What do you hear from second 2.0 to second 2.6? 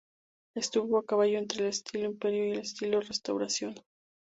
Imperio y el